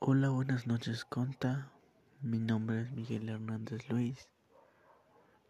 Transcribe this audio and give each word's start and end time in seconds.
Hola, 0.00 0.28
buenas 0.28 0.66
noches, 0.66 1.06
Conta. 1.06 1.72
Mi 2.20 2.38
nombre 2.38 2.82
es 2.82 2.90
Miguel 2.90 3.30
Hernández 3.30 3.88
Luis 3.88 4.28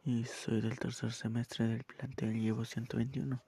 y 0.04 0.24
soy 0.26 0.60
del 0.60 0.78
tercer 0.78 1.10
semestre 1.10 1.66
del 1.66 1.82
plantel 1.82 2.40
Llevo 2.40 2.64
121. 2.64 3.42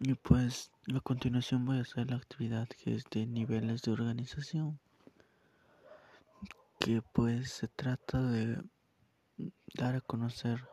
Y 0.00 0.14
pues 0.14 0.72
a 0.92 0.98
continuación 0.98 1.64
voy 1.64 1.78
a 1.78 1.82
hacer 1.82 2.10
la 2.10 2.16
actividad 2.16 2.66
que 2.66 2.96
es 2.96 3.04
de 3.08 3.24
niveles 3.24 3.82
de 3.82 3.92
organización, 3.92 4.80
que 6.80 7.00
pues 7.12 7.52
se 7.52 7.68
trata 7.68 8.20
de 8.20 8.60
dar 9.74 9.94
a 9.94 10.00
conocer 10.00 10.66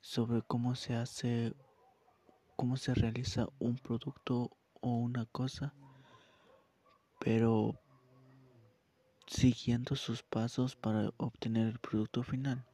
sobre 0.00 0.42
cómo 0.42 0.74
se 0.74 0.96
hace, 0.96 1.54
cómo 2.56 2.76
se 2.76 2.92
realiza 2.92 3.46
un 3.60 3.76
producto 3.76 4.50
o 4.80 4.96
una 4.96 5.26
cosa 5.26 5.72
pero 7.24 7.78
siguiendo 9.28 9.94
sus 9.94 10.24
pasos 10.24 10.74
para 10.74 11.10
obtener 11.18 11.68
el 11.68 11.78
producto 11.78 12.24
final. 12.24 12.64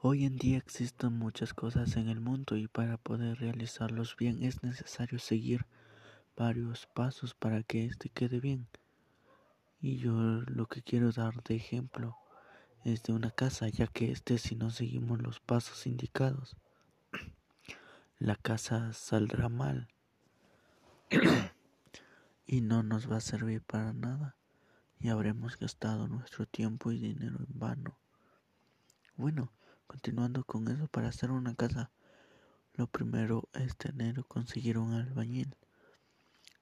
Hoy 0.00 0.24
en 0.24 0.36
día 0.36 0.58
existen 0.58 1.12
muchas 1.12 1.54
cosas 1.54 1.96
en 1.96 2.08
el 2.08 2.20
mundo 2.20 2.56
y 2.56 2.66
para 2.66 2.96
poder 2.96 3.38
realizarlos 3.38 4.16
bien 4.16 4.42
es 4.42 4.64
necesario 4.64 5.20
seguir 5.20 5.64
varios 6.36 6.86
pasos 6.88 7.34
para 7.34 7.62
que 7.62 7.86
este 7.86 8.08
quede 8.08 8.40
bien. 8.40 8.66
Y 9.80 9.98
yo 9.98 10.12
lo 10.12 10.66
que 10.66 10.82
quiero 10.82 11.12
dar 11.12 11.40
de 11.44 11.54
ejemplo 11.54 12.16
es 12.84 13.04
de 13.04 13.12
una 13.12 13.30
casa, 13.30 13.68
ya 13.68 13.86
que 13.86 14.10
este 14.10 14.38
si 14.38 14.56
no 14.56 14.70
seguimos 14.70 15.22
los 15.22 15.38
pasos 15.38 15.86
indicados, 15.86 16.56
la 18.18 18.34
casa 18.34 18.92
saldrá 18.92 19.48
mal. 19.48 19.88
y 22.46 22.60
no 22.60 22.82
nos 22.82 23.10
va 23.10 23.16
a 23.16 23.20
servir 23.20 23.62
para 23.62 23.92
nada 23.92 24.36
y 24.98 25.08
habremos 25.08 25.58
gastado 25.58 26.08
nuestro 26.08 26.46
tiempo 26.46 26.92
y 26.92 26.98
dinero 26.98 27.38
en 27.38 27.58
vano. 27.58 27.98
Bueno, 29.16 29.52
continuando 29.86 30.44
con 30.44 30.68
eso, 30.68 30.88
para 30.88 31.08
hacer 31.08 31.30
una 31.30 31.54
casa, 31.54 31.90
lo 32.74 32.86
primero 32.86 33.48
es 33.52 33.76
tener 33.76 34.18
o 34.18 34.24
conseguir 34.24 34.78
un 34.78 34.92
albañil 34.92 35.56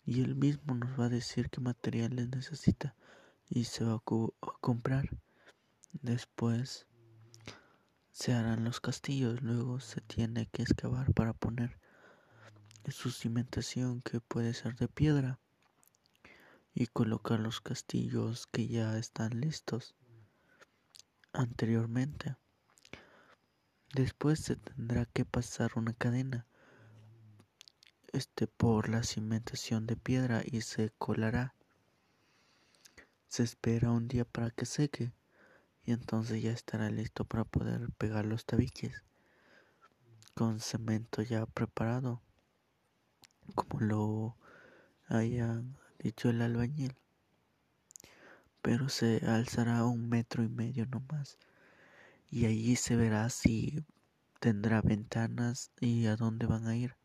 y 0.04 0.22
él 0.22 0.34
mismo 0.34 0.74
nos 0.74 0.98
va 0.98 1.06
a 1.06 1.08
decir 1.08 1.50
qué 1.50 1.60
materiales 1.60 2.28
necesita 2.28 2.94
y 3.48 3.64
se 3.64 3.84
va 3.84 3.92
a, 3.92 3.96
a 3.96 4.58
comprar. 4.60 5.08
Después 6.02 6.86
se 8.10 8.34
harán 8.34 8.64
los 8.64 8.80
castillos, 8.80 9.42
luego 9.42 9.80
se 9.80 10.00
tiene 10.00 10.46
que 10.46 10.62
excavar 10.62 11.12
para 11.12 11.32
poner 11.32 11.78
su 12.88 13.10
cimentación 13.10 14.02
que 14.02 14.20
puede 14.20 14.54
ser 14.54 14.74
de 14.76 14.88
piedra 14.88 15.38
y 16.74 16.86
colocar 16.86 17.40
los 17.40 17.60
castillos 17.60 18.46
que 18.46 18.66
ya 18.66 18.98
están 18.98 19.40
listos 19.40 19.94
anteriormente. 21.32 22.36
Después 23.94 24.40
se 24.40 24.56
tendrá 24.56 25.04
que 25.06 25.24
pasar 25.24 25.72
una 25.76 25.92
cadena 25.92 26.46
este 28.12 28.46
por 28.46 28.88
la 28.88 29.02
cimentación 29.02 29.86
de 29.86 29.96
piedra 29.96 30.42
y 30.44 30.60
se 30.60 30.90
colará. 30.98 31.54
Se 33.28 33.42
espera 33.42 33.90
un 33.90 34.08
día 34.08 34.24
para 34.24 34.50
que 34.50 34.66
seque 34.66 35.12
y 35.84 35.92
entonces 35.92 36.42
ya 36.42 36.52
estará 36.52 36.90
listo 36.90 37.24
para 37.24 37.44
poder 37.44 37.90
pegar 37.92 38.26
los 38.26 38.44
tabiques 38.44 39.02
con 40.34 40.60
cemento 40.60 41.22
ya 41.22 41.44
preparado 41.46 42.22
como 43.54 43.80
lo 43.80 44.36
hayan 45.08 45.76
dicho 46.02 46.30
el 46.30 46.42
albañil, 46.42 46.94
pero 48.60 48.88
se 48.88 49.22
alzará 49.26 49.84
un 49.84 50.08
metro 50.08 50.42
y 50.42 50.48
medio 50.48 50.86
no 50.86 51.00
más, 51.10 51.38
y 52.30 52.46
allí 52.46 52.76
se 52.76 52.96
verá 52.96 53.28
si 53.30 53.84
tendrá 54.40 54.82
ventanas 54.82 55.70
y 55.80 56.06
a 56.06 56.16
dónde 56.16 56.46
van 56.46 56.66
a 56.66 56.76
ir. 56.76 56.96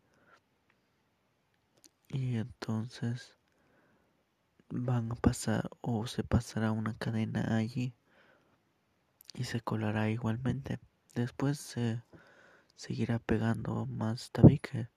Y 2.09 2.37
entonces 2.37 3.35
van 4.69 5.11
a 5.11 5.15
pasar 5.15 5.69
o 5.81 6.07
se 6.07 6.23
pasará 6.23 6.71
una 6.71 6.97
cadena 6.97 7.57
allí 7.57 7.93
y 9.33 9.43
se 9.43 9.61
colará 9.61 10.09
igualmente. 10.09 10.79
Después 11.13 11.59
se 11.59 12.01
seguirá 12.75 13.19
pegando 13.19 13.85
más 13.85 14.31
tabique 14.31 14.89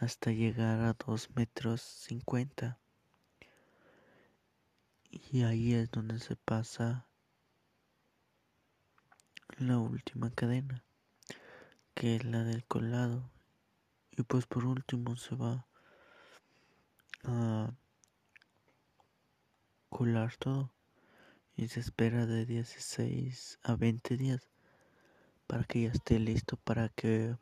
hasta 0.00 0.30
llegar 0.32 0.80
a 0.80 0.94
dos 0.94 1.30
metros 1.34 1.82
cincuenta 1.82 2.78
y 5.10 5.42
ahí 5.42 5.74
es 5.74 5.90
donde 5.90 6.18
se 6.18 6.36
pasa 6.36 7.06
la 9.58 9.78
última 9.78 10.30
cadena, 10.30 10.84
que 11.94 12.16
es 12.16 12.24
la 12.24 12.44
del 12.44 12.64
colado. 12.64 13.30
Y 14.10 14.22
pues 14.22 14.46
por 14.46 14.64
último 14.64 15.16
se 15.16 15.36
va 15.36 15.66
a 17.24 17.72
colar 19.88 20.36
todo 20.36 20.72
y 21.56 21.68
se 21.68 21.80
espera 21.80 22.26
de 22.26 22.46
16 22.46 23.58
a 23.62 23.74
20 23.74 24.16
días 24.16 24.48
para 25.46 25.64
que 25.64 25.82
ya 25.82 25.90
esté 25.90 26.18
listo 26.18 26.56
para 26.56 26.88
que 26.90 27.36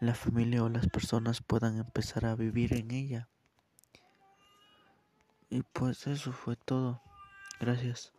la 0.00 0.14
familia 0.14 0.62
o 0.62 0.68
las 0.68 0.88
personas 0.88 1.42
puedan 1.42 1.78
empezar 1.78 2.24
a 2.24 2.36
vivir 2.36 2.72
en 2.74 2.90
ella. 2.92 3.28
Y 5.50 5.62
pues 5.62 6.06
eso 6.06 6.32
fue 6.32 6.56
todo. 6.56 7.00
Gracias. 7.60 8.15